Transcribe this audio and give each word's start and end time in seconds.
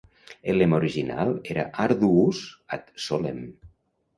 El 0.53 0.55
lema 0.61 0.77
original 0.77 1.35
era 1.55 1.65
"Arduus 1.85 2.41
ad 2.79 2.91
Solem". 3.07 3.45